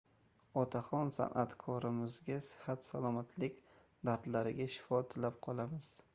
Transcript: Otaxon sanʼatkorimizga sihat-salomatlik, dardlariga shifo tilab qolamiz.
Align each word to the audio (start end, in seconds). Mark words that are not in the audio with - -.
Otaxon 0.59 1.11
sanʼatkorimizga 1.17 2.39
sihat-salomatlik, 2.47 3.63
dardlariga 4.11 4.69
shifo 4.79 5.05
tilab 5.15 5.41
qolamiz. 5.49 5.95